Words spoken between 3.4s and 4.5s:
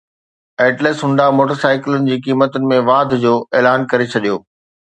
اعلان ڪري ڇڏيو